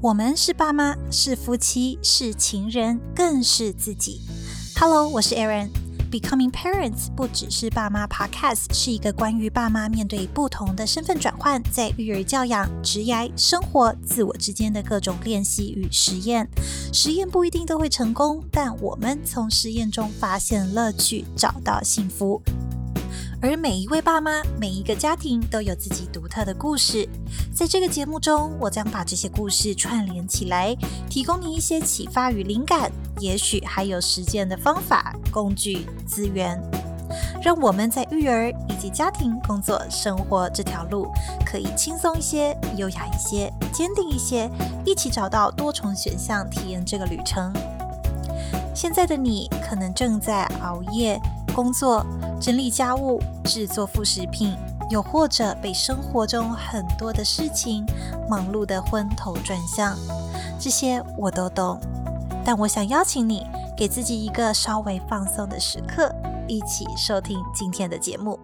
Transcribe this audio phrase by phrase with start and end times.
[0.00, 4.20] 我们是爸妈，是夫妻，是情人，更是自己。
[4.76, 5.70] Hello，我是 Erin。
[6.08, 16.48] Becoming Parents 不只是爸妈 Podcast，是一个关于爸妈面对不同的身份转换，在育儿教养、职业、生活、自我之间的各种练习与实验。
[16.92, 22.40] 实验不一定都会成功，但我们从实验中发现乐趣，找到幸福。
[23.40, 27.08] 而每一位爸妈，每一个家庭都有自己独特的故事。
[27.54, 30.74] 在这个节目中，我将把这些故事串联起来，
[31.08, 36.60] 提供你一些启发与灵感，也许还有实践的方法、工具、资源，
[37.40, 41.06] 让我们在育儿以及家庭、工作、生活这条路
[41.46, 44.50] 可以轻松一些、优雅一些、坚定一些，
[44.84, 47.52] 一起找到多重选项，体验这个旅程。
[48.74, 51.20] 现在的你可能正在熬夜
[51.58, 52.06] 工作。
[52.40, 54.56] 整理家务、制作副食品，
[54.90, 57.84] 又或者被生活中很多的事情
[58.30, 59.98] 忙碌得昏头转向，
[60.60, 61.80] 这些我都懂。
[62.44, 63.44] 但我想邀请你，
[63.76, 66.14] 给自己一个稍微放松的时刻，
[66.46, 68.38] 一起收听今天的节目。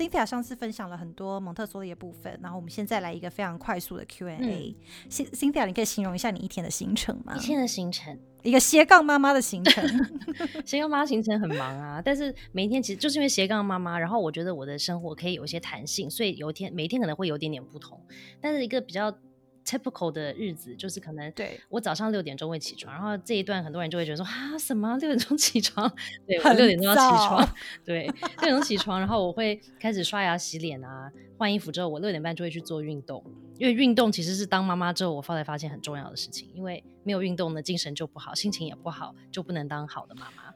[0.00, 4.74] Cynthia 上次分享了很多蒙特梭利的部分，然后我们现在来一个非常快速的 Q&A。
[5.10, 7.36] Cynthia，你可以形容一下你一天的行程吗？
[7.36, 9.86] 一天的行程，一个斜杠妈妈的行程。
[10.64, 18.00] 斜杠妈妈行程很忙啊， 但是每一天其实就是因为斜杠妈妈，然后我觉得我的生活可以有一些弹性，所以有一天每一天可能会有点点不同，
[18.40, 19.14] 但是一个比较。
[19.64, 21.60] Typical 的日子就是可能，对。
[21.68, 24.96] 我早上六点钟会起床，然后这一段很多人就会觉得说啊，什么？
[24.98, 25.90] 六点钟起床？
[26.26, 33.24] 对，我六点钟要起床， 对，六点钟起床，然后我会开始刷牙洗脸啊，换衣服之后，我六点半就会去做运动，
[33.58, 40.49] 因为运动其实是当妈妈之后我后来发现很重要的事情，因为没有运动呢，精神就不好，心情也不好，就不能当好的妈妈，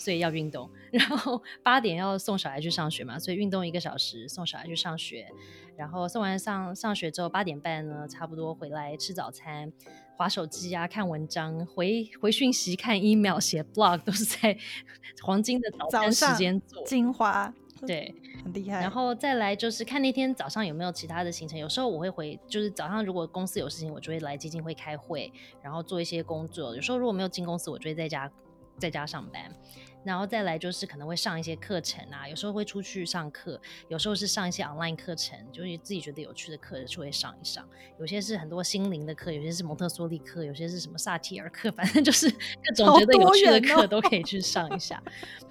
[0.00, 0.68] 所以要运动。
[0.90, 5.28] 然后八点要送小孩去上学嘛，所以运动一个小时，送小孩去上学。
[5.76, 9.72] 然后送完上上学之后，八点半呢，差不多回来吃早餐，
[10.14, 14.58] 划手机啊，看文章，回回讯息，看 email，写 blog，都是在
[15.22, 17.50] 黄金的早餐时间做精华，
[17.86, 18.80] 对， 很厉害。
[18.82, 25.32] 然后再来就是看那天早上有没有其他的行程，有时候我会回，就是早上如果公司有事情，我就会来基金会开会，
[25.62, 26.76] 然后做一些工作。
[26.76, 28.30] 有时候如果没有进公司，我就会在家
[28.76, 29.50] 在家上班。
[30.02, 37.68] 然后再来就是可能会上一些课程啊，有时候会出去上课，有时候是上一些 online 课程，就是自己觉得有趣的课就会上一上。
[37.98, 45.02] 有些是很多心灵的课，有些是蒙特梭利课，有些是什么萨提尔课，反正就是各种觉得有趣的课都可以去上一下。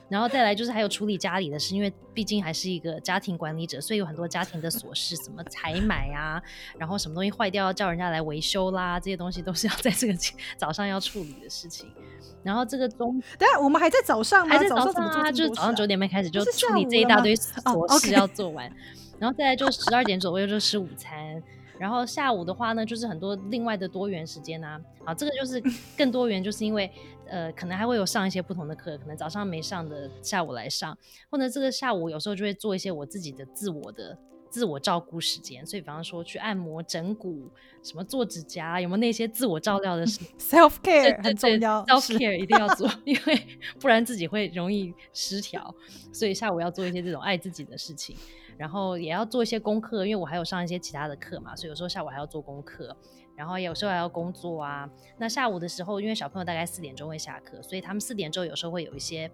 [0.10, 6.42] 然后再来就是还有处理家里的事，因为毕竟还是一个家庭管理者，所以有很多家庭的琐事，什么采买啊，
[6.80, 10.14] 然后什么东西坏掉要叫人家来维修啦，这些东西都是要在这个
[10.58, 11.94] 早上要处理的事情。
[12.42, 14.50] 然后这个中，等下我们还在早上吗？
[14.50, 18.72] 还在早上啊，啊就是早上九点半开始就处理这一大堆琐事要做完，
[19.18, 21.42] 然后再来就十二点左右就吃午餐，
[21.78, 24.80] 然后下午的话呢，就是很多另外的多元时间啊。
[25.04, 25.62] 好，这个就是
[25.98, 26.92] 更多元，就是因为
[27.28, 30.98] 呃，可能还会有上一些不同的课，可能早上没上的下午来上，
[31.30, 34.18] 或者这个下午有时候就会做一些我自己的自我的。
[34.50, 37.50] 自我照顾时间，所以比方说去按摩、整骨，
[37.84, 43.48] 什么做指甲，有没有那些自我照料的事？Self care 很重要，Self care 一定要做，因为
[43.80, 45.74] 不然自己会容易失调。
[46.12, 48.16] 所以下午要做一些这种爱自己的事情，
[48.58, 52.96] 然后也要做一些功课，因为我还有上一些其他的课嘛，所以有时候下午还要做功课，
[53.36, 54.90] 然后有时候还要工作啊。
[55.18, 59.32] 那下午的时候，因为小朋友大概四点钟会下课，所以他们四点钟有时候会有一些。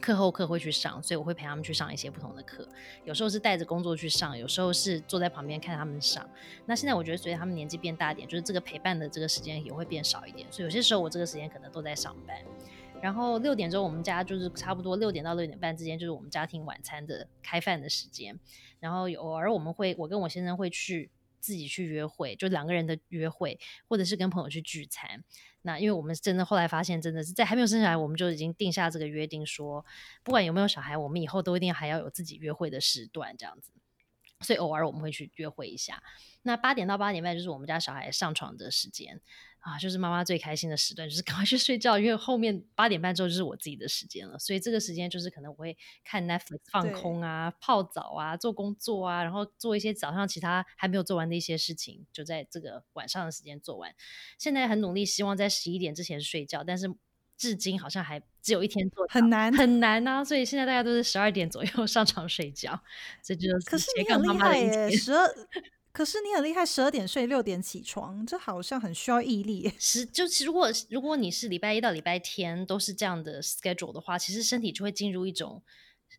[0.00, 2.66] 课后课会去上，所以我会陪他们去上一些不同的课。
[3.04, 6.28] 有时候是带着工作去上，有时候是坐在旁边看他们上。
[6.66, 10.50] 那现在我觉得随着他们年纪变大一点，就是这个陪伴的这个时间也会变少一点。
[10.50, 12.36] 所以有些时候我这个时间可能都在上班。
[13.02, 18.38] 然后六点钟我们家就是差不多六点到六点半之间就是我们家庭晚餐的开饭的时间。
[18.78, 23.58] 然后偶尔我们会，我跟我先生会去自己去约会，就两个人的约会，
[23.88, 25.24] 或者是跟朋友去聚餐。
[25.62, 29.84] 那因为我们真的后来发现，真的是在还没有生下来，我们就已经定下这个约定说，
[30.22, 33.72] 不管有没有小孩，我们以后都一定还要有自己约会的时段，这样子。
[34.40, 36.02] 所以偶尔我们会去约会一下。
[36.42, 39.20] 那八点到八点半就是我们家小孩上床的时间。
[39.60, 44.38] 啊，就是妈妈最开心的时段，就是赶快去睡觉，因为后面八点半之后就是我自己的时间了。
[44.38, 53.94] 所以这个时间就是可能我会看 Netflix 放空啊、泡澡啊、做工作啊，然后做一些早上其他还没有做完的一些事情，就在这个晚上的时间做完。
[54.38, 56.90] 现在很努力，希望在十一点之前睡觉，但是
[57.36, 60.24] 至今好像还只有一天做很难很难啊。
[60.24, 62.80] 所以现在大家都是十二点左右上床睡觉，
[63.22, 64.90] 这就是斜杠妈妈的一天。
[64.90, 65.28] 十二。
[65.92, 69.72] 可是你很厉害，十二点睡，六点起床，这好像很需要毅力。
[69.78, 75.62] 是，就是如果如果你是礼拜一到礼拜天都是这样的 schedule 的话，其实身体就会进入一种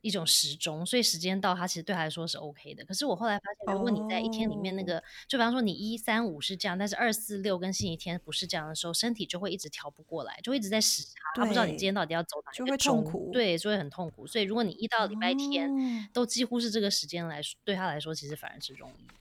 [0.02, 2.84] 一种时钟，所以时间到，它其实对他来说是 OK 的。
[2.84, 14.28] 可是我后来发现，如果你在一天里面那个，哦、就比方说你一三五是这样，但是二四六跟星期天不是这样的时候，身体就会一直调不过来，就一直在时差，他不知道你今天到底要走哪一个钟，就会痛苦，对，就会很痛苦。
[14.28, 19.21] 所以如果你一到礼拜天、哦、都几乎是这个时间来说，对他来说其实反而是容易的。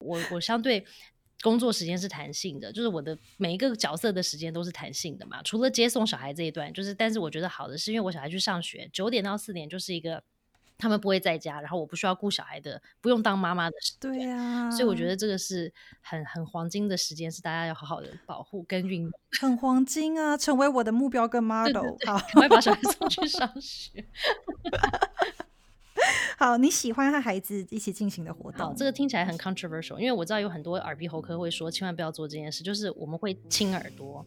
[0.00, 0.84] 我我相对。
[1.42, 5.42] 工作时间是弹性的，就是我的每一个角色的时间都是弹性的嘛。
[5.42, 10.22] 除了接送小孩这一段，就是，但是我觉得好的是因为我小孩去上学，九点到四点就是一个
[10.76, 14.12] 他们不会在家，然后我不需要顾小孩的，不用当妈妈的时间。
[14.12, 19.10] 对啊，所以我觉得这个是很很黄金的时间，是大家要好好的保护跟运用。
[19.40, 21.72] 很黄金啊，成为我的目标跟 model。
[21.72, 24.04] 对对对，好，赶快把小孩送去上学。
[26.40, 28.74] 好，你喜欢和孩子一起进行的活动？
[28.74, 34.24] 这个听起来很 controversial，因为我知道有很多耳鼻喉科会说千万不要做这件事，就是我们会亲耳朵。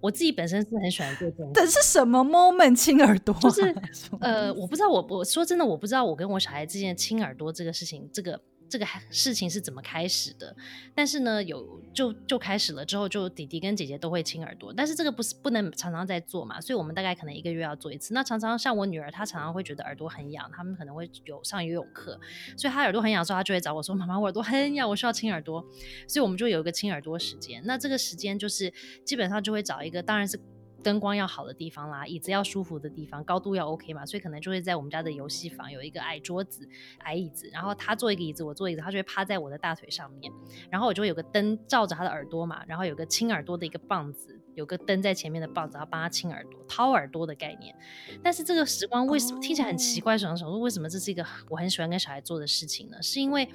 [0.00, 1.52] 我自己本身是很喜欢做这种。
[1.54, 3.32] 但是什么 moment 亲耳朵？
[3.40, 3.72] 就是
[4.20, 8.40] 呃，我不知道，我我说真的，我不知道我跟我小孩之间亲耳朵这个事情，这个。
[8.72, 10.56] 这个事情是怎么开始的？
[10.94, 14.72] 但是呢，有就就开始了之后，就弟弟跟姐姐都会亲耳朵。
[14.72, 18.14] 但是这个不是不能常常在做嘛，所以我们大概可能一个月要做一次。
[18.14, 22.18] 那常常像我女儿，她常常会觉得耳朵很痒，他们可能会有上游泳课，
[22.56, 25.62] 所以她耳朵很痒的时候，她就会找我说：“妈妈，我耳朵很痒，我需要亲耳朵。”
[26.08, 27.62] 所以我们就有一个亲耳朵时间。
[27.66, 28.72] 那这个时间就是
[29.04, 30.40] 基本上就会找一个，当然是。
[30.82, 36.68] 灯光要好的地方啦，椅子要舒服的地方，高度要 OK 嘛，所以可能就会在我们家的游戏房有一个矮桌子、
[36.98, 40.32] 矮椅子，然后他坐一个椅子，我坐椅子，他就会趴在我的大腿上面，
[40.68, 47.74] 然后我就会有个灯照着他的耳朵嘛，然后有个亲耳朵的一个棒子，有个灯在前面的棒子，要帮他亲耳朵、掏耳朵的概念。
[48.22, 50.18] 但是这个时光为什么听起来很奇怪？
[50.18, 53.00] 想想说，为什么这是一个我很喜欢跟小孩做的事情呢？
[53.02, 53.48] 是因为。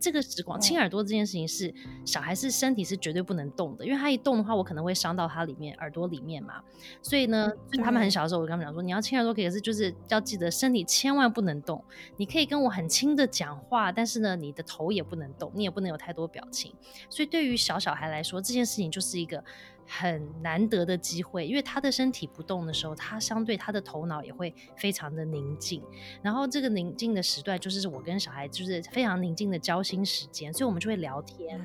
[0.00, 1.72] 这个时光亲耳朵这件事情是
[2.04, 6.62] 小孩是身体是绝对不能动的，因为他一动的话，我可能会伤到他里面耳朵里面嘛。
[7.02, 7.50] 所以呢，
[7.82, 11.82] 他们很小的时候，我跟他们讲说，你要亲耳朵可以，可是就是要记得身体千万不能动。
[12.16, 16.72] 你可以跟我很轻的讲话，但是呢，你的头也不能动，你也不能有太多表情。
[17.10, 19.42] 所以对于小小孩来说，这件事情就是一个。
[19.90, 25.82] 很难得的机会，因为他的身体不动的时候，他相对他的头脑也会非常的宁静。
[26.20, 31.58] 然后这个宁静的时段，就是我跟小孩就是非常宁静的交心时间，所以我们就会聊天。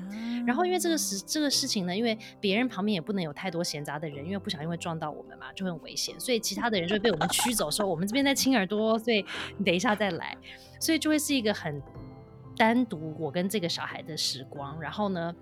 [0.46, 6.18] 然后因为这个事这个事情呢，因为别人旁边也不能有太多闲杂的人，因为不小心会撞到我们嘛，就很危险。
[6.18, 9.22] 所以其他的人就会被我们驱走，说我们这边在亲耳朵，所以
[9.58, 10.34] 你等一下再来。
[10.80, 11.82] 所以就会是一个很
[12.56, 14.80] 单独我跟这个小孩的时光。
[14.80, 15.34] 然后呢，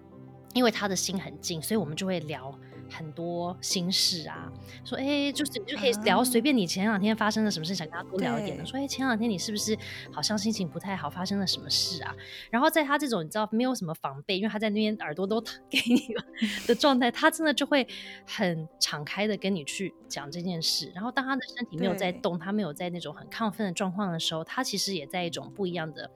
[0.52, 2.52] 因为他的心很静，所以我们就会聊。
[2.92, 4.52] 很多心事啊，
[4.84, 8.64] 说哎、欸，就是你就可以聊随便你前两天发生了什么事，想跟他多聊一点的。
[8.64, 9.76] 说哎、欸，前两天你是不是
[10.12, 12.14] 好像心情不太好，发生了什么事啊？
[12.50, 16.14] 然后在他这种你知道没有什么防备，因为他在那边耳朵都给你
[16.66, 17.86] 的状态，他真的就会
[18.26, 20.92] 很敞开的跟你去讲这件事。
[20.94, 26.10] 然后当他的身体没有在动，他没有在那种很亢奋的状况的时候，他其实也在一种不一样的。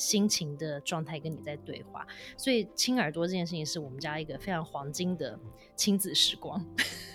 [0.00, 2.06] 心情的状态跟你在对话，
[2.38, 5.38] 所以亲耳朵这件事情是我们家一个非常黄金的
[5.76, 6.64] 亲子时光，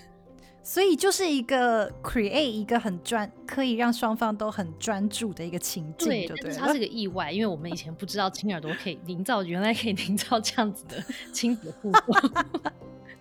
[0.62, 11.04] 所以就是一个 create 一个很专可以让双方都很专注的一个情境，对，对，它是个意外，因为我们以前不知道亲耳朵可以营造，原来可以营造这样子的
[11.34, 12.16] 亲子互动。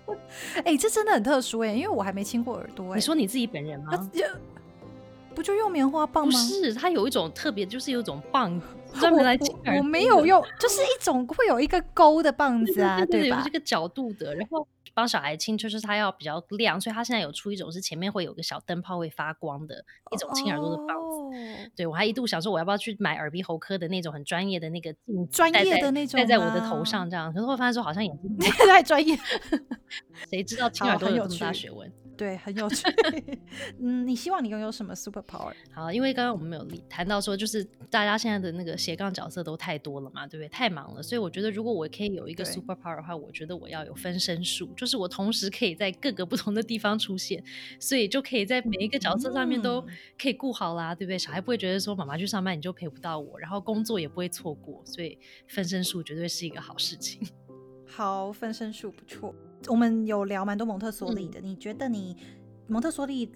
[0.56, 2.94] 哎、欸，这真的很特殊哎，因为我还没亲过耳朵。
[2.94, 4.10] 你说你自己本人吗？
[5.34, 6.30] 不就用棉花棒吗？
[6.32, 8.66] 不是，它有一种特别，就是有一种棒子
[9.00, 9.78] 专门来亲耳朵。
[9.78, 13.38] 我没有用，就是一种会有一个勾的棒子啊，对，吧？
[13.38, 20.94] 有这个角度的，然后帮小孩亲，就是它要比较亮，所以它现在有出一种是前面会有个小灯泡会发光的一种亲耳朵的棒子。
[20.94, 21.30] 哦、
[21.74, 24.94] 对，我还一度想说我要不要去买耳鼻喉科的那种很专业的那个
[25.30, 28.12] 专业的那种戴在我的头上这样，可是我发现说好像也
[28.68, 29.18] 太 专业，
[30.30, 31.90] 谁知道亲耳朵有这么大学问？
[32.16, 32.84] 对，很有趣。
[33.80, 35.52] 嗯，你希望你拥有什么 super power？
[35.72, 40.48] 好，因为刚刚我们没有谈到说，就是大家现在的那个斜杠角色都太多了嘛，对不对？
[40.48, 47.42] 太忙了，所以我觉得如果我可以有一个 super power 的话，我觉得我要有分身术，就是我同时可以在各个不同的地方出现，
[47.80, 49.84] 所以就可以在每一个角色上面都
[50.18, 51.18] 可以顾好啦，嗯、对不对？
[51.18, 55.18] 小孩不会觉得说妈妈去上班你就陪不到我，然后工作也不会错过，所以
[55.48, 57.26] 分身术绝对是一个好事情。
[57.96, 59.32] 好，分身术不错。
[59.68, 62.16] 我们有聊蛮多蒙特梭利的，嗯，你觉得你
[62.66, 63.30] 蒙特梭利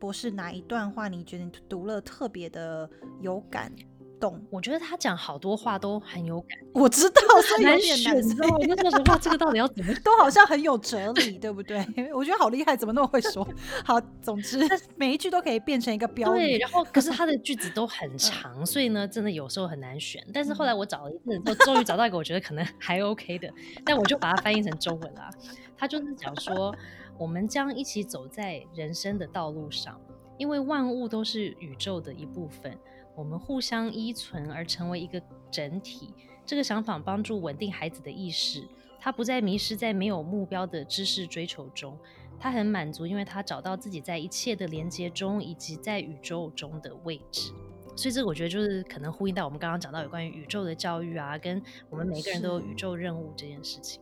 [0.00, 2.90] 博士哪一段话，你觉得你读了特别的
[3.20, 3.72] 有感？
[4.22, 6.56] 懂，我觉得他讲好多话都很有感。
[6.72, 8.54] 我知道，所以 有点难受。
[8.54, 9.92] 我就说实话，这个到底要怎么？
[10.04, 11.84] 都好像很有哲理，对不对？
[12.14, 13.44] 我觉得好厉害，怎么那么会说？
[13.84, 14.60] 好，总之
[14.94, 16.38] 每一句都可以变成一个标语。
[16.38, 20.24] 对，然后可是他的句子都很长，所以呢，真的有时候很难选。
[20.32, 23.52] 但是后来我找了一阵，我终于找到一个我觉得可能还 OK 的，
[23.84, 25.28] 但我就把它翻译成中文了。
[25.76, 26.72] 他就是讲说，
[27.18, 30.00] 我们将一起走在人生的道路上，
[30.38, 32.78] 因为万物都是宇宙的一部分。
[33.14, 36.14] 我们互相依存而成为一个整体。
[36.44, 38.66] 这个想法帮助稳定孩子的意识，
[38.98, 41.96] 他不再迷失在没有目标的知识追求中，
[42.38, 47.52] 他很满足，因为他找到自己在一切的连接中以及在宇宙中的位置。
[47.94, 54.00] 所以这个我觉得就是可能呼应到我们刚刚讲到有关于宇宙的教育啊，跟我们每个人都有宇宙任务这件事情。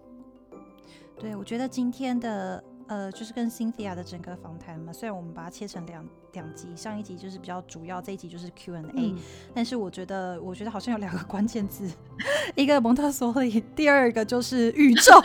[1.18, 9.16] 对，我觉得今天的呃，就是跟 Cynthia 的整个访谈嘛，虽然我们把它切成两两集，上一集就是比较主要，这一集就是 Q&A，嗯，
[9.54, 11.88] 但是我觉得，我觉得好像有两个关键字，
[12.56, 15.22] 一个蒙特梭利，第二个就是宇宙。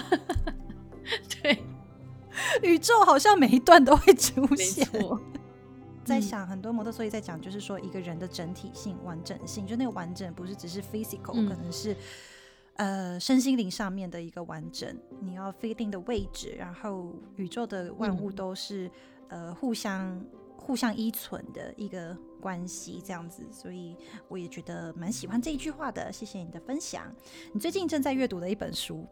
[1.42, 1.64] 对，
[2.62, 4.88] 宇宙好像每一段都会出现。
[6.04, 11.96] 在想很多蒙特梭利在讲，就是说一个人的整体性、完整性，就那个完整不是只是 physical，嗯，可能是
[12.76, 14.98] 呃身心灵上面的一个完整。
[15.22, 18.88] 你要 fitting 的位置，然后宇宙的万物都是、
[19.30, 23.44] 嗯、呃互相互相依存的一个关系，这样子。
[23.52, 23.96] 所以
[24.28, 26.12] 我也觉得蛮喜欢这一句话的。
[26.12, 27.14] 谢谢你的分享。
[27.54, 29.06] 你最近正在阅读的一本书。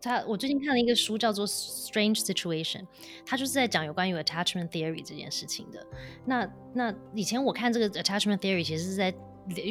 [0.00, 2.82] 他我最近看了一个书，叫做《Strange Situation》，
[3.26, 5.84] 他就是在讲有关于 attachment theory 这件事情的。
[6.24, 9.12] 那那以前我看这个 attachment theory，其实是在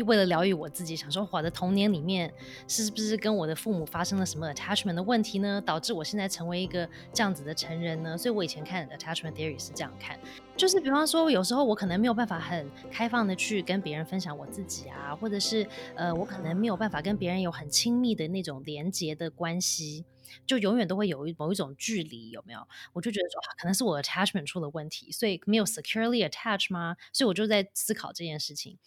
[0.06, 2.34] 为了疗愈我自己，想说我的童年里面
[2.68, 5.62] 是不是跟我的父母发生了什么 attachment 的问题呢？
[5.66, 8.18] 导致我现在成为一个这样子的成人呢？
[8.18, 10.20] 所以我以前看 attachment theory 是这样看，
[10.56, 20.06] 就是比方说有时候我可能没有办法很开放的去跟别人分享我自己啊，或者是呃我可能没有办法跟别人有很亲密的那种连接的关系。
[20.46, 22.60] 就永远都会有一某一种距离，有没有？
[22.92, 26.98] 我就觉得说，可能是我 attachment 出了问题，所以没有 securely attach 吗？
[27.14, 28.78] 所以我就在思考这件事情。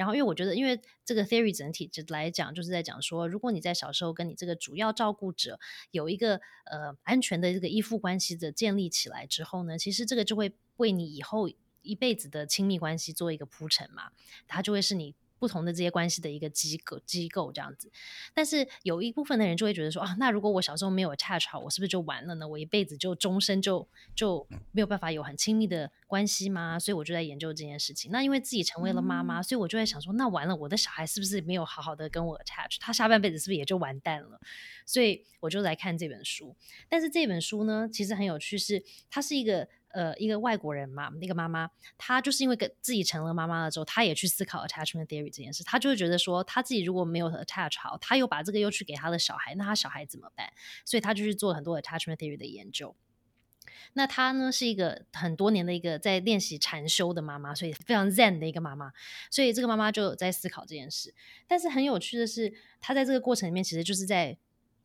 [0.00, 11.50] 然后，因为我觉得，因为这个 theory 整体就来讲，就是在讲说，如果你在小时候跟你这个主要照顾者有一个呃安全的这个依附关系的建立起来之后呢，其实这个就会为你以后
[11.82, 14.10] 一辈子的亲密关系做一个铺陈嘛，
[14.48, 15.14] 它就会是你。
[15.40, 17.90] 不同的这些关系的一个机构机构这样子，
[18.34, 22.46] 但是有一部分的人就会觉得说啊，那如果我小时候没有 attach 好，我是不是就完了呢？
[22.46, 26.78] 我一辈子就终身就就没有办法有很亲密的关系吗？
[26.78, 28.12] 所以我就在研究这件事情。
[28.12, 32.76] 那因为自己成为了妈妈，嗯、所以我就在想说，那完了，我的小孩是不是没有好好的跟我 attach？
[32.78, 34.38] 他下半辈子是不是也就完蛋了？
[34.84, 36.54] 所以我就来看这本书。
[36.88, 39.66] 但是这本书呢，其实很有趣是，是它是一个。
[39.92, 41.68] 呃，一个外国人嘛，那个妈妈，
[41.98, 45.64] 她就是因为跟自己成了妈妈了之后，她也去思考 attachment theory 这件事。
[45.64, 50.52] 她就会觉得说，她自己如果没有 attach 好，她又把这个又去给她的小孩，那她小孩怎么办？
[50.84, 52.94] 所以她就去做很多 attachment theory 的研究。
[53.94, 58.92] 那她呢，是一个很多年的一个在练习禅修的妈妈，所以非常 zen 的一个妈妈。
[59.30, 61.12] 所以这个妈妈就在思考这件事。
[61.48, 64.38] 但是很有趣的是，她在这个过程里面，其实就是在。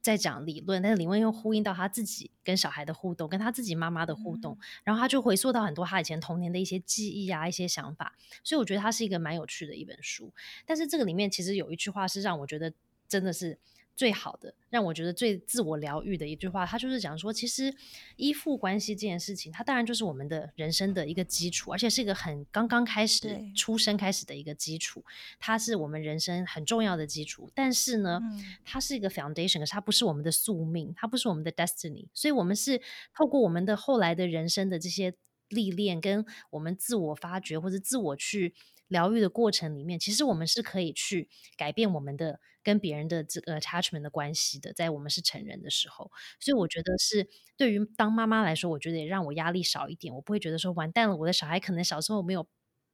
[0.05, 10.31] 在讲理论，但是理论又呼应到他自己跟小孩的互动，跟他自己妈妈的互动，嗯、然后他就回溯到很多他以前童年的一些记忆啊，一些想法，所以我觉得他是一个蛮有趣的一本书。
[10.63, 12.71] 但是这个里面其实有一句话是让我觉得
[13.07, 13.57] 真的是。
[13.95, 17.73] 最好的，让我觉得最自我疗愈的一句话，他就是讲说，其实
[18.17, 25.01] 依附关系这件事情，它当然就是我们的人生的一个基础，而且是一个很刚刚开始出生开始的一个基础，
[25.39, 27.49] 它是我们人生很重要的基础。
[27.55, 32.09] 但是呢，嗯、它是一个 foundation，可是它不是我们的宿命，它不是我们的 destiny。
[32.13, 32.81] 所以，我们是
[33.13, 35.13] 透过我们的后来的人生的这些
[35.47, 38.53] 历练，跟我们自我发掘或者自我去
[38.89, 42.41] 疗愈的过程里面，其实我们是可以去改变我们的。
[42.65, 50.13] 跟别人的这个 attachment 的关系的，在我们是成人的时候，所以我觉得是对于当妈妈来说，我觉得也让我压力少一点。
[50.13, 52.47] 我不会觉得说完蛋了，我的小孩可能小时候没有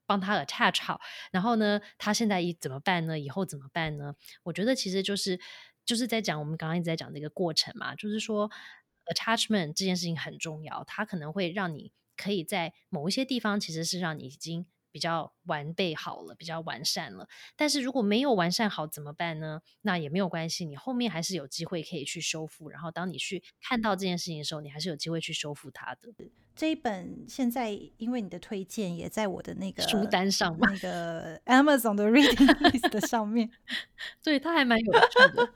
[0.06, 1.00] 帮他 attach 好，
[1.32, 3.18] 然后呢，他现在一怎么办呢？
[3.18, 4.14] 以后怎么办呢？
[4.44, 5.40] 我觉得其实就是
[5.86, 8.52] 就是在讲我们刚刚一直在讲的一个过程嘛，就是说
[9.06, 14.68] attachment 这件事情很重要，它可能会让你可以在某一些地方，其实是让你已经。
[14.92, 17.28] 比较完备好了，比较完善了。
[17.56, 19.62] 但是如果没有完善好怎么办呢？
[19.82, 22.70] 那也没有关系，你后面还是有机会可以去修复。
[22.70, 26.14] 然后当你去看到这件事情的时候，你还是有机会去修复它的。
[26.54, 33.50] 这一本现在因为你的推荐也在我的那个书单上，那 个 Amazon 的 Reading List 的上面，
[34.22, 35.54] 对，它还蛮有趣的。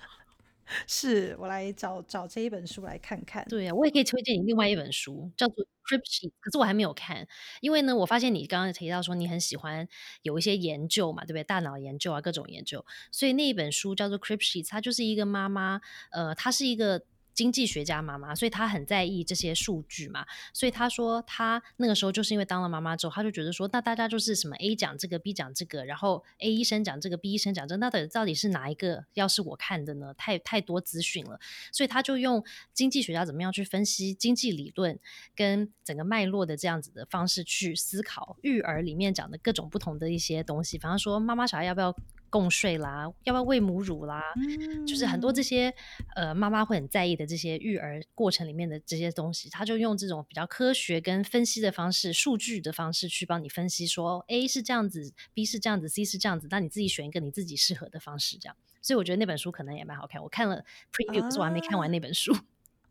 [0.87, 3.45] 是我来找找这一本书来看看。
[3.49, 7.27] 对呀、我也可以推荐你另外一本书，叫做 Cripshes 可是我还没有看，
[7.61, 9.87] 因为呢，我发现你刚刚提到说你很喜欢
[10.23, 11.43] 有一些研究嘛，对不对？
[11.43, 15.81] 大脑研究啊，各种研究，所以那一本书叫做 Cripshes 它就是一个妈妈，
[16.11, 17.03] 呃，她是一个
[17.35, 20.25] 经济学家妈妈，所以她很在意这些数据嘛。
[20.53, 30.13] 所以她说，她那个时候就是因为当了妈妈之后，她就觉得说，那大家就是什么 A 讲这个，B 讲这个，然后 A 医生讲这个，B 医生讲这，那到底到底是哪一个要是我看的呢？
[30.13, 31.39] 太太多资讯了，
[31.71, 34.97] 所以她就用经济学家怎么样去分析经济理论
[35.35, 41.93] 跟整个脉络的这样子的方式去思考育儿里面讲的各种不同的一些东西，比方说妈妈小孩要不要
[42.29, 45.73] 共睡啦，要不要喂母乳啦，嗯、就是很多这些
[46.15, 58.55] 呃妈妈会很在意的这些育儿过程里面的这些东西，他就用这种比较科学跟分析的方式、数据的方式去帮你分析说，说 A 是这样子，B 是这样子，C 是这样子，那你自己选一个你自己适合的方式，这样。
[58.81, 62.35] 所以我觉得那本书可能也蛮好看，我看了 preview，可是我还没看完那本书。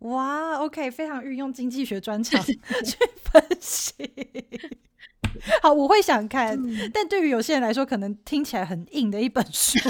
[0.00, 2.58] 哇，OK，非常运用经济学专长 去
[3.16, 3.94] 分析。
[5.62, 9.78] 好，我会想看，嗯、但对于有些人来说，可能听起来很硬的一本书。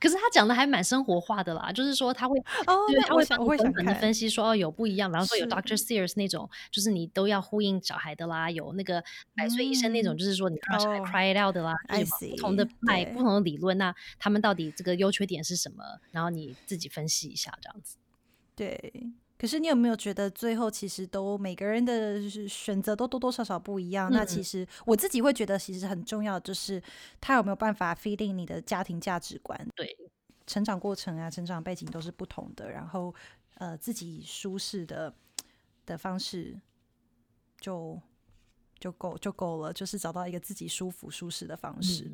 [0.00, 9.04] 可是他讲的还蛮生活化的啦，就是说他会哦，对，他会我会本的分析说哦有不一样，然后说有 Doctor Sears 那种，就是你都要呼应小孩的啦，有那个
[9.36, 15.84] 百岁医生那种，就是说你让小孩 cry it out 的啦，有、oh, 不同的脉不同的理论，那他们到底这个优缺点是什么？
[16.10, 17.98] 然后你自己分析一下这样子。
[18.54, 18.92] 对。
[19.38, 24.10] 可是你有没有觉得最后其实都每个人的选择都多多少少不一样？
[24.10, 26.82] 嗯、那其实我自己会觉得，其实很重要的就是
[27.20, 29.68] 他有没有办法 feeding 你的家庭价值观。
[29.74, 29.96] 对，
[30.46, 33.14] 成长过程啊，成长背景都是不同的，然后
[33.56, 35.14] 呃，自己舒适的
[35.84, 36.58] 的方式
[37.60, 38.00] 就
[38.78, 42.10] 就够就够了，就是找到一个自己舒服舒适的方式。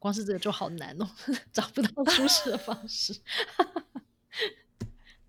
[0.00, 1.08] 光是这个就好难哦，
[1.52, 3.14] 找不到舒适的方式。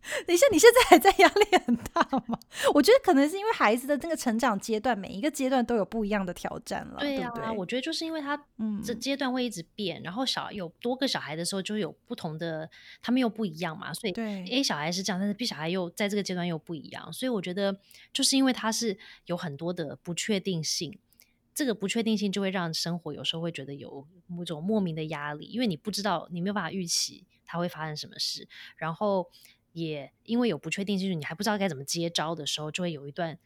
[0.25, 2.39] 等一下，你现在还在压力很大吗？
[2.73, 6.99] 我觉得可能是因为孩子的那个成长阶段，每一个阶段都有不一样的挑战了。
[6.99, 8.39] 对呀、啊，对对我觉得就是因为他
[8.83, 12.69] 这阶段会一直变，嗯、然后小有多个小孩的时候，就有不同的，
[13.01, 13.93] 他们又不一样嘛。
[13.93, 17.11] 所以对 A 小孩是这样，但是 B 小孩又在这个阶段又不一样。
[17.11, 17.75] 所以我觉得
[18.13, 20.97] 就是因为他是有很多的不确定性，
[21.53, 28.47] 这个不确定性就会让生活有时候会觉得有某种莫名的压力，因为你不知道，你没有办法预期他会发生什么事，
[28.77, 29.27] 然后。
[29.75, 33.37] 也因为有不确定性，你还不知道该怎么接招的时候，就会有一段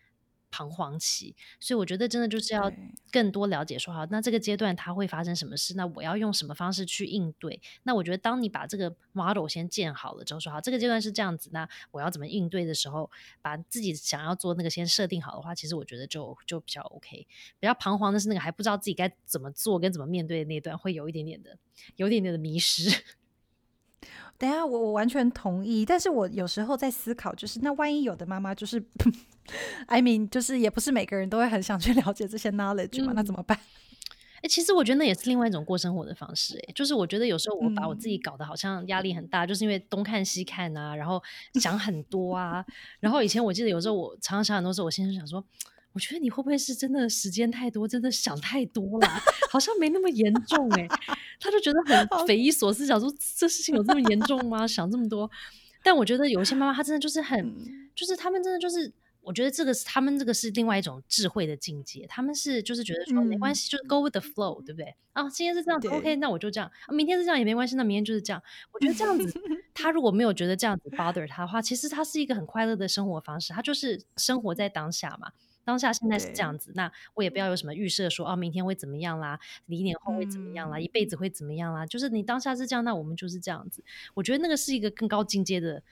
[0.51, 1.35] 彷徨期。
[1.59, 2.71] 所以我觉得真的就是要
[3.11, 5.73] 更多了解说，说好，那这个阶段它会发生什么事？
[5.75, 7.59] 那我要用什么方式去应对？
[7.81, 13.09] 那我觉得当你把这个 model 先建好了之后，说好这个阶段是这样子，那我要怎么应对的时候，
[13.41, 17.25] 把自己想要做那个先设定好的话，其实我觉得就就比较 OK。
[17.59, 21.57] 比较彷徨的是那个还不知道自己该怎么做跟怎么面对的那段，会有一点点的，
[21.95, 23.03] 有一点点的迷失。
[24.39, 28.81] 等下，我我完全同意，但是我有时候在思考，就是那万一有的妈妈就是，
[29.87, 33.57] I mean，就是也不是每个人都会很想去了解这些 knowledge 嘛，嗯、那怎么办？
[33.57, 41.21] 哎、欸，其实我觉得那也是另外一种过生活的方式、欸，哎，就是我觉得有时候我把我自己搞得好像压力很大，嗯、就是因为东看西看啊，然后
[41.55, 42.65] 想很多啊，
[43.01, 45.43] 然后以前我记得有时候我常常想很多时候，我心里想说。
[45.93, 49.07] 我觉得你会不会是真的时间太多，真的想太多了？
[49.49, 50.87] 好像没那么严重哎、欸，
[51.39, 54.67] 他就觉得很匪夷所思，想说这事情有这么严重吗？
[54.67, 55.29] 想这么多。
[55.83, 57.55] 但我觉得有一些妈妈，她真的就是很，
[57.95, 62.05] 就是他们真的就是，我觉得这个是他们这个是另外一种智慧的境界。
[62.07, 64.93] 他们是就是觉得说没关系，就是 go with the flow，对不对？
[65.13, 66.69] 啊，今天是这样子，OK，那我就这样。
[66.89, 68.43] 明天是这样也没关系，那明天就是这样。
[68.73, 69.41] 我觉得这样子，
[69.73, 73.53] 他如果没有觉得这样子 bother 他的话，其实他是一个很快乐的生活方式。
[73.53, 75.31] 他就是生活在当下嘛。
[75.69, 81.85] 当下现在是这样子，那我也不要有什么预设说啊，明天会怎么样啦，一年后会怎么样啦，嗯、一辈子会怎么样啦？
[81.85, 83.83] 就是你当下是这样，那我们就是这样子。
[84.15, 85.83] 我觉得那个是一个更高境界的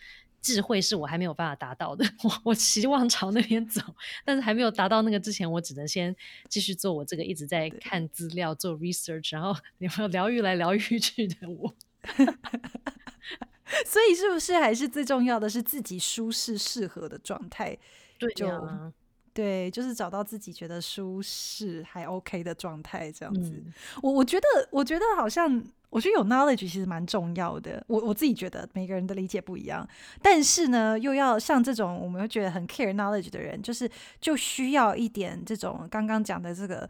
[0.42, 2.04] 智慧，是我还没有办法达到的。
[2.24, 3.80] 我我希望朝那边走，
[4.26, 6.16] 但是还没有达到那个之前，我只能先
[6.50, 11.76] 继续做我这个一直在看资料、做 research，然后有没有疗愈来疗愈去的我。
[13.86, 17.78] 所以是不是还是最重要的是自己舒适适合的状态？
[18.18, 18.92] 对呀。
[19.38, 23.52] 对，就是找到自己觉得舒适还 OK 的状态，这样子。
[23.52, 23.72] 嗯、
[24.02, 27.84] 我我觉得，我觉得好像，我觉得有 knowledge 其实蛮重要的。
[27.86, 29.88] 我我自己觉得每个人的理解不一样，
[30.24, 33.88] 但是呢，又要像这种我们会觉得很 care knowledge 的人，就是
[34.20, 36.90] 就需要一点这种刚刚讲的这个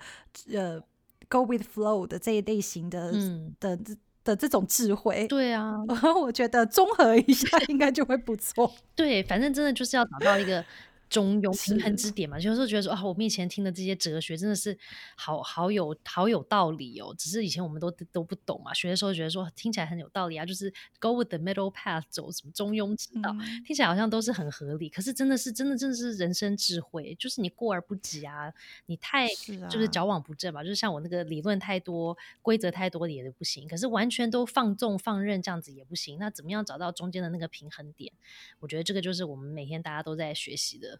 [0.54, 0.80] 呃
[1.28, 5.28] go with flow 的这一类型的、嗯、的的的这种智慧。
[5.28, 5.76] 对啊，
[6.16, 8.74] 我觉得综合一下应该就会不错。
[8.96, 10.64] 对，反正真的就是要找到一个。
[11.10, 14.78] 中庸平衡之点嘛，有时候觉得说啊，我面前听的这些哲学真的是
[15.16, 17.16] 好好有好有道理哦。
[17.18, 24.90] 只是以前我们都都不懂嘛，学的时候觉得说听起来很有道理啊，就是 go with the middle path，走什么中庸之道，嗯、听起来好像都是很合理。
[24.90, 28.54] 可是真的是真的真的是人生智慧，就是你过而不及啊，
[28.88, 29.28] 你太
[29.70, 33.68] 就是矫枉不正嘛，就是像我那个理论太多，规则太多的也不行。
[33.68, 36.20] 可是完全都放纵放任这样子也不行。
[36.20, 38.12] 那怎么样找到中间的那个平衡点？
[38.60, 40.97] 我觉得这个就是我们每天大家都在学习的。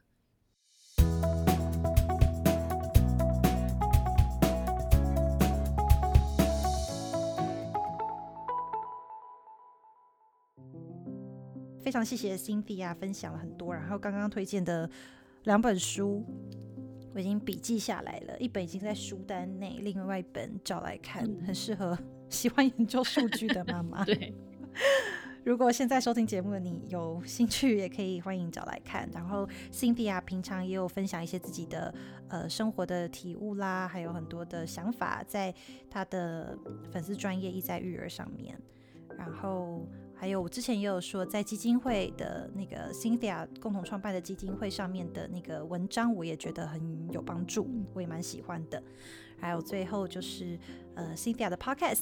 [11.80, 14.90] 非常谢谢 Cynthia 分享了很多，然后刚刚推荐的
[15.46, 16.26] 两本书
[17.16, 21.98] 我已经笔记下来了，一本已经在书单内，另外一本找来看，很适合
[22.30, 24.04] 喜欢研究数据的妈妈。
[24.06, 24.34] 对，
[25.48, 29.10] 如果现在收听节目的你有兴趣，也可以欢迎找来看。
[29.14, 31.94] 然后 Cynthia 平常也有分享一些自己的
[32.28, 35.56] 呃生活的体悟啦，还有很多的想法，在
[35.90, 36.60] 她的
[36.92, 38.60] 粉丝专业意在育儿上面，
[39.18, 39.88] 然后。
[40.20, 48.82] 还有，我之前也有说，在基金会的那个 Cynthia 共同创办的基金会上面的那个文章，我也觉得很有帮助，我也蛮喜欢的。
[49.40, 50.58] 还有最后就是
[50.96, 52.02] 呃 Cynthia 的 Podcast，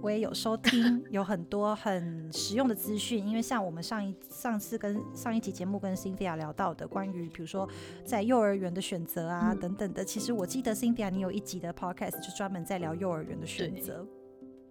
[0.00, 3.24] 我也有收听， 有很多很实用的资讯。
[3.26, 7.68] 因为像我们上一上次跟上一集节目跟 Cynthia 聊到的，关于比如说
[8.04, 14.06] 在幼儿园的选择啊等等的，其实我记得 Cynthia 你有一集的 Podcast 就专门在聊幼儿园的选择。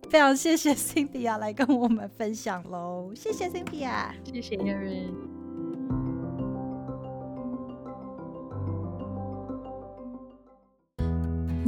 [0.10, 5.39] 非常谢谢 Cynthia 来跟我们分享喽，谢谢 Cynthia，谢谢 Erin。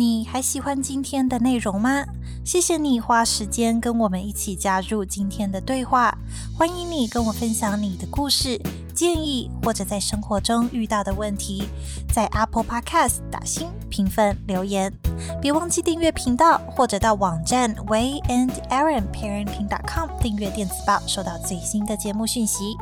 [0.01, 2.03] 你还喜欢今天的内容吗？
[2.43, 6.17] 谢谢你花时间跟我们一起加入今天的对话，
[6.57, 8.59] 欢迎你跟我分享你的故事。
[8.95, 11.65] 建议或者在生活中遇到的问题，
[12.11, 14.91] 在 Apple Podcast 打星评分留言，
[15.39, 22.75] 别忘记订阅频道，或者到网站 WeiandErinParenting.com 订阅电子报，收到最新的节目讯息。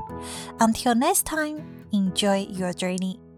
[0.57, 3.28] Until next time, enjoy your journey.